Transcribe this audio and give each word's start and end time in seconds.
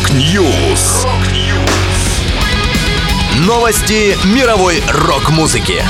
Rock 0.00 0.47
News. 0.47 1.06
Новости 3.46 4.16
мировой 4.34 4.82
рок-музыки. 4.88 5.82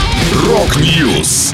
Rock 0.48 0.95
News. 0.95 1.53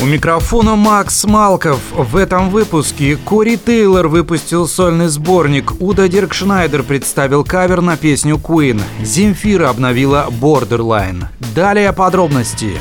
У 0.00 0.04
микрофона 0.04 0.76
Макс 0.76 1.24
Малков. 1.24 1.80
В 1.92 2.16
этом 2.16 2.50
выпуске 2.50 3.16
Кори 3.16 3.56
Тейлор 3.56 4.06
выпустил 4.06 4.68
сольный 4.68 5.08
сборник. 5.08 5.72
Удо 5.80 6.06
Диркшнайдер 6.06 6.84
представил 6.84 7.42
кавер 7.42 7.80
на 7.80 7.96
песню 7.96 8.36
Queen. 8.36 8.80
Земфира 9.02 9.68
обновила 9.68 10.28
Borderline. 10.30 11.24
Далее 11.52 11.92
подробности. 11.92 12.80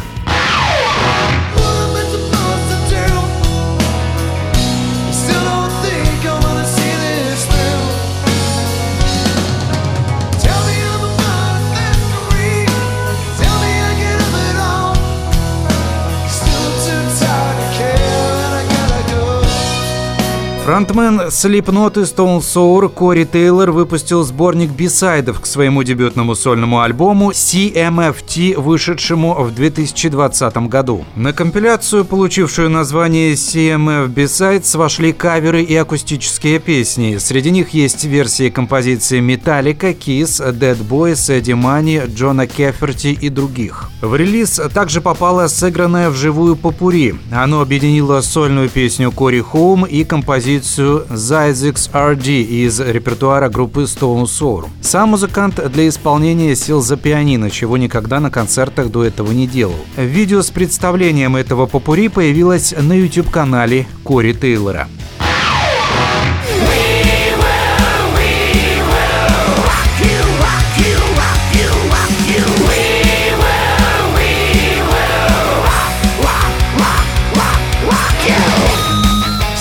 Фронтмен 20.66 21.22
Slipknot 21.30 22.02
и 22.02 22.05
Stone 22.05 22.40
Sour 22.40 22.90
Кори 22.90 23.24
Тейлор 23.24 23.70
выпустил 23.70 24.24
сборник 24.24 24.72
бисайдов 24.72 25.40
к 25.40 25.46
своему 25.46 25.84
дебютному 25.84 26.34
сольному 26.34 26.82
альбому 26.82 27.30
CMFT, 27.30 28.60
вышедшему 28.60 29.36
в 29.44 29.54
2020 29.54 30.58
году. 30.68 31.05
На 31.16 31.34
компиляцию, 31.34 32.04
получившую 32.04 32.72
название 32.72 33.34
CMF 33.34 34.12
Besides, 34.12 34.76
вошли 34.76 35.14
каверы 35.14 35.62
и 35.62 35.76
акустические 35.76 36.58
песни. 36.58 37.18
Среди 37.18 37.52
них 37.52 37.70
есть 37.76 38.04
версии 38.04 38.50
композиции 38.50 39.20
Metallica, 39.22 39.96
Kiss, 39.96 40.41
Dead 40.52 40.77
Boys, 40.77 41.32
Эдди 41.32 41.52
Мани, 41.52 42.02
Джона 42.07 42.48
Кеферти 42.48 43.10
и 43.22 43.29
других. 43.29 43.91
В 44.02 44.16
релиз 44.16 44.60
также 44.74 45.00
попала 45.00 45.46
сыгранная 45.46 46.10
вживую 46.10 46.55
попури. 46.55 47.13
Оно 47.32 47.62
объединило 47.62 48.22
сольную 48.22 48.68
песню 48.68 49.12
Кори 49.12 49.41
Хоум 49.41 49.85
и 49.85 50.04
композицию 50.04 50.54
композицию 50.55 51.05
Zizix 51.09 51.91
RD 51.91 52.43
из 52.43 52.79
репертуара 52.79 53.49
группы 53.49 53.84
Stone 53.84 54.23
Sour. 54.23 54.67
Сам 54.81 55.09
музыкант 55.09 55.59
для 55.71 55.87
исполнения 55.87 56.55
сел 56.55 56.81
за 56.81 56.98
пианино, 56.98 57.49
чего 57.49 57.77
никогда 57.77 58.20
на 58.20 58.31
концертах 58.31 58.89
до 58.89 59.03
этого 59.03 59.31
не 59.31 59.48
делал. 59.48 59.76
Видео 59.98 60.41
с 60.41 60.51
представлением 60.51 61.35
этого 61.35 61.65
попурри 61.65 62.07
появилось 62.07 62.73
на 62.77 62.93
YouTube-канале 62.93 63.85
Кори 64.03 64.33
Тейлора. 64.33 64.88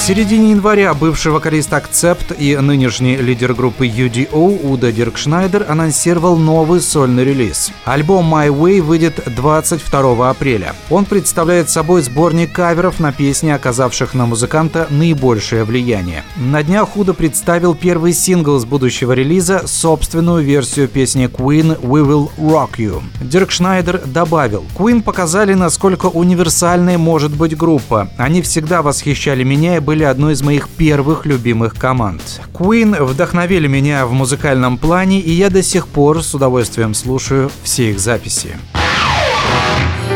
В 0.05 0.07
середине 0.07 0.51
января 0.51 0.93
бывший 0.93 1.33
вокалист 1.33 1.73
Accept 1.73 2.37
и 2.37 2.55
нынешний 2.59 3.17
лидер 3.17 3.55
группы 3.55 3.87
UDO 3.87 4.61
Удо 4.63 4.93
Диркшнайдер 4.93 5.65
анонсировал 5.67 6.37
новый 6.37 6.83
сольный 6.83 7.25
релиз. 7.25 7.73
Альбом 7.87 8.35
My 8.35 8.49
Way 8.49 8.83
выйдет 8.83 9.23
22 9.35 10.29
апреля. 10.29 10.75
Он 10.91 11.07
представляет 11.07 11.71
собой 11.71 12.03
сборник 12.03 12.53
каверов 12.53 13.01
на 13.01 13.13
песни, 13.13 13.49
оказавших 13.49 14.13
на 14.13 14.27
музыканта 14.27 14.89
наибольшее 14.91 15.65
влияние. 15.65 16.23
На 16.37 16.63
днях 16.63 16.99
Удо 16.99 17.15
представил 17.15 17.75
первый 17.75 18.13
сингл 18.13 18.59
с 18.59 18.67
будущего 18.67 19.13
релиза, 19.13 19.67
собственную 19.67 20.45
версию 20.45 20.89
песни 20.89 21.31
Queen 21.31 21.81
«We 21.81 22.07
Will 22.07 22.31
Rock 22.37 22.73
You». 22.77 23.03
Диркшнайдер 23.23 24.03
добавил, 24.05 24.67
«Queen 24.77 25.01
показали, 25.01 25.55
насколько 25.55 26.09
универсальной 26.09 26.99
может 26.99 27.35
быть 27.35 27.57
группа. 27.57 28.11
Они 28.19 28.43
всегда 28.43 28.83
восхищали 28.83 29.45
меня 29.45 29.79
и 29.79 29.81
были 29.81 29.94
были 29.95 30.03
одной 30.03 30.33
из 30.33 30.43
моих 30.43 30.69
первых 30.69 31.25
любимых 31.25 31.77
команд. 31.77 32.41
Queen 32.53 33.01
вдохновили 33.05 33.69
меня 33.69 34.07
в 34.07 34.13
музыкальном 34.13 34.77
плане, 34.77 35.21
и 35.21 35.31
я 35.31 35.51
до 35.51 35.63
сих 35.63 35.87
пор 35.87 36.21
с 36.21 36.35
удовольствием 36.35 36.95
слушаю 36.95 37.49
все 37.63 37.93
их 37.93 38.01
записи. 38.01 38.57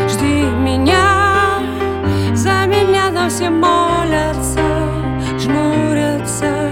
Жди 0.09 0.43
меня, 0.65 1.61
за 2.35 2.65
меня 2.65 3.09
там 3.13 3.29
все 3.29 3.49
молятся, 3.49 4.67
жмурятся, 5.39 6.71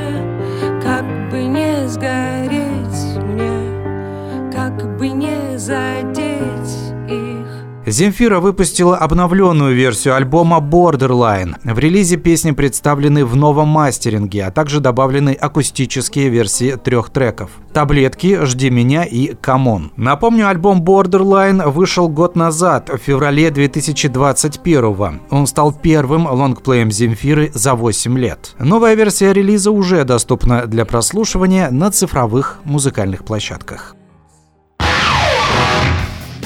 как 0.83 1.05
бы 1.31 1.45
не 1.45 1.87
сгореть 1.87 3.23
мне, 3.23 4.51
как 4.51 4.97
бы 4.97 5.07
не 5.07 5.57
задеть 5.57 5.96
Земфира 7.89 8.41
выпустила 8.41 8.97
обновленную 8.97 9.73
версию 9.73 10.15
альбома 10.15 10.57
Borderline. 10.57 11.55
В 11.63 11.79
релизе 11.79 12.17
песни 12.17 12.51
представлены 12.51 13.23
в 13.23 13.37
новом 13.37 13.69
мастеринге, 13.69 14.43
а 14.43 14.51
также 14.51 14.81
добавлены 14.81 15.29
акустические 15.29 16.27
версии 16.27 16.75
трех 16.75 17.11
треков. 17.11 17.49
«Таблетки», 17.71 18.39
«Жди 18.43 18.69
меня» 18.69 19.05
и 19.05 19.33
«Камон». 19.35 19.93
Напомню, 19.95 20.49
альбом 20.49 20.83
Borderline 20.83 21.69
вышел 21.69 22.09
год 22.09 22.35
назад, 22.35 22.89
в 22.89 22.97
феврале 22.97 23.51
2021 23.51 25.21
Он 25.29 25.47
стал 25.47 25.71
первым 25.71 26.27
лонгплеем 26.27 26.91
Земфиры 26.91 27.51
за 27.53 27.75
8 27.75 28.17
лет. 28.17 28.53
Новая 28.59 28.95
версия 28.95 29.31
релиза 29.31 29.71
уже 29.71 30.03
доступна 30.03 30.65
для 30.65 30.83
прослушивания 30.83 31.69
на 31.71 31.89
цифровых 31.89 32.59
музыкальных 32.65 33.23
площадках. 33.23 33.95